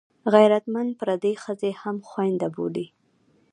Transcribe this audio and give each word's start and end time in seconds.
غیرتمند 0.33 0.89
پردۍ 0.99 1.33
ښځه 1.43 1.69
هم 1.81 1.97
خوینده 2.09 2.47
بولي 2.55 2.87